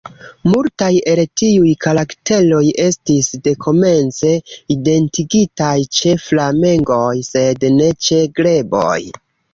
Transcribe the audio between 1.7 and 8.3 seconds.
karakteroj estis dekomence identigitaj ĉe flamengoj, sed ne ĉe